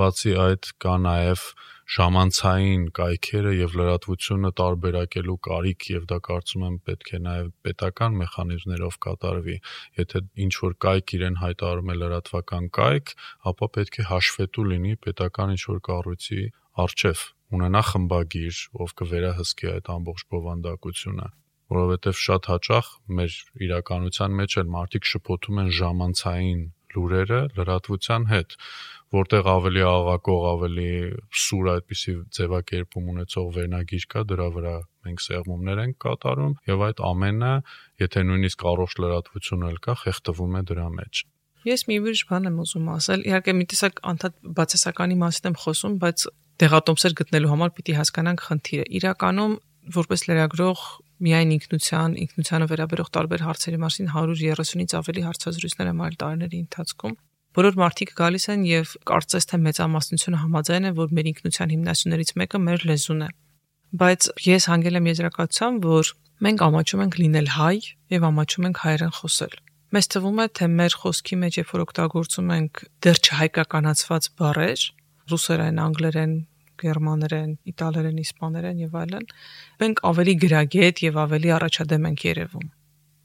[0.00, 1.44] Բացի այդ կա նաև
[1.90, 8.98] ժամանցային կայքերը եւ լրատվությունը տարբերակելու կարիք եւ դա կարծում եմ պետք է նաեւ պետական մեխանիզմներով
[9.06, 9.56] կատարվի
[9.98, 13.14] եթե ինչ որ կայք իրեն հայտարարում է լրատվական կայք
[13.50, 16.40] ապա պետք է հաշվետու լինի պետական ինչ որ կառույցի
[16.86, 17.26] արչեվ
[17.58, 21.30] ունենա խմբագիր ով կվերահսկի այդ ամբողջ բովանդակությունը
[21.70, 28.56] որովհետև շատ հաճախ մեր իրականության մեջ էլ մարդիկ շփոթում են ժամանցային լուրերը լրատվության հետ,
[29.14, 30.90] որտեղ ավելի աղակող, ավելի
[31.44, 34.74] սուր այդպիսի ձևակերպում ունեցող վերնագիր կա, դրա վրա
[35.06, 37.52] մենք սեղմումներ ենք կատարում եւ այդ ամենը,
[38.04, 41.22] եթե նույնիսկ առողջ լրատվություն էլ կա, խեղդվում է դրա մեջ։
[41.60, 45.96] Ես մի ուրիշ բան եմ ուզում ասել։ Իհարկե մի տեսակ անդադ բացասականի մասին եմ խոսում,
[46.00, 46.22] բայց
[46.60, 49.52] դեղատոմսեր գտնելու համար պիտի հասկանանք խնդիրը։ Իրականում
[50.00, 50.84] որպես լրագրող
[51.24, 57.18] միայն ինքնության, ինքնությանը վերաբերող տարբեր հարցերի մասին 130-ից ավելի հարցազրույցներ եմ այլ տարիների ընթացքում
[57.50, 62.60] Բոլոր մարդիկ գալիս են եւ կարծես թե մեծամասնությունը համաձայն է, որ մեր ինքնության հիմնասյուներից մեկը
[62.62, 63.30] մեր լեզուն է։
[64.00, 66.12] Բայց ես հանգել եմ եզրակացության, որ
[66.46, 67.74] մենք ամաչում ենք լինել հայ
[68.14, 69.56] եւ ամաչում ենք հայերեն խոսել։
[69.90, 74.84] Մեզ թվում է, թե մեր խոսքի մեջ երբ որ օգտագործում ենք դեռ չհայկականացված բառեր,
[75.34, 76.34] ռուսերեն, անգլերեն,
[76.82, 79.26] գերմաներեն, իտալերեն, իսպաներեն եւ այլն,
[79.80, 82.68] մենք ավելի գրագետ եւ ավելի առաջադեմ ենք երևում։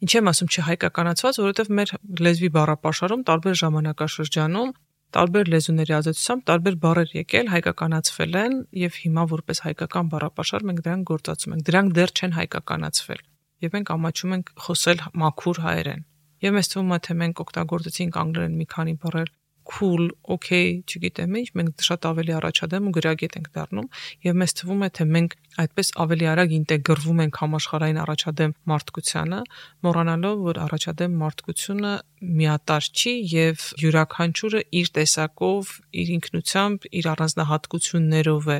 [0.05, 1.91] Ինչ եմ ասում չհայկականացված, որովհետեւ մեր
[2.25, 4.73] լեզվի բառապաշարում տարբեր ժամանակաշրջանում
[5.15, 11.07] տարբեր լեզուների ազդեցությամբ տարբեր բառեր եկել, հայկականացվել են եւ հիմա որպես հայկական բառապաշար մենք դրանք
[11.11, 13.21] գործածում ենք։ Դրանք դեռ չեն հայկականացվել
[13.65, 16.01] եւ մենք ամաչում ենք խոսել մաքուր հայերեն։
[16.45, 19.29] Եվ մեզ թվում է թե մենք օգտագործեցինք անգլերեն մի քանի բառեր
[19.65, 23.87] cool, okay, չգիտեմ ինչ, մենք շատ ավելի առաջադեմ ու գրագետ ենք դառնում
[24.25, 29.39] եւ մեզ թվում է թե մենք այդպես ավելի արագ ինտեգրվում ենք համաշխարհային առաջադեմ մարդկությանը,
[29.87, 31.93] մոռանալով որ առաջադեմ մարդկությունը
[32.35, 35.73] միատար չի եւ յուրաքանչյուրը իր տեսակով,
[36.05, 38.59] իր ինքնությամբ, իր առանձնահատկություններով է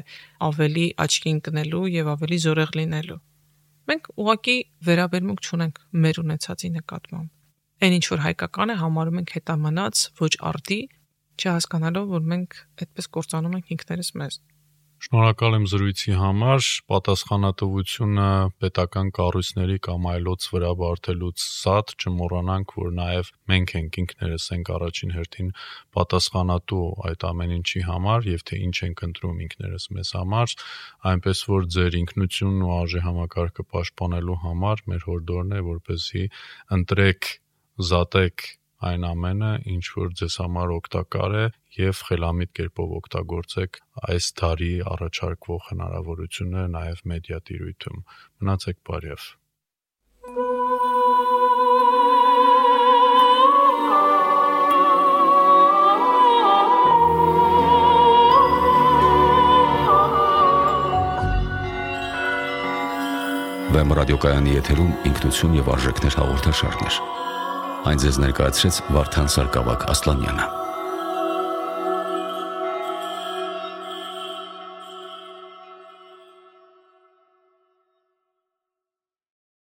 [0.50, 3.22] ավելի աչքի ընկնելու եւ ավելի զորեղ լինելու։
[3.86, 4.58] Մենք ուղղակի
[4.90, 7.35] վերաբերմունք չունենք մեր ունեցածի նկատմամբ
[7.84, 10.82] այն ինչ որ հայկական է համարում ենք հետամնաց ոչ արդի,
[11.36, 14.44] չհասկանալով որ մենք այդպես կործանում ենք ինքներս մեզ։
[15.06, 18.30] Շնորհակալ եմ զրույցի համար։ Պատասխանատվությունը
[18.64, 25.14] պետական կառույցների կամ այլոց վրա բարթելուց սատ չմոռանանք, որ նաև մենք ենք ինքներս ենք առաջին
[25.18, 25.54] հերթին
[26.00, 30.58] պատասխանատու այդ ամեն ինչի համար եւ թե ինչ ենք ընտրում ինքներս մեզ համար,
[31.12, 36.30] այնպես որ ձեր ինքնությունն ու արժե համակարգը պաշտպանելու համար մեր հորդորն է, որպեսզի
[36.80, 37.36] ընտրեք
[37.76, 38.46] զատեք
[38.86, 43.80] այն ամենը, ինչ որ ձեզ համար օգտակար է եւ խելամիտ կերպով օգտագործեք
[44.12, 48.06] այս ධարի առաջարկվող հնարավորությունները նաեւ մեդիա տիրույթում։
[48.46, 49.28] Մնացեք բարև։
[63.76, 67.25] Վեմ ռադիոկայանի եթերում ինքնություն եւ արժեքներ հաղորդաշարներ։
[67.86, 70.65] Այն ձեզ ներկայացրեց Վարդան Սարգսակ Ասլանյանը։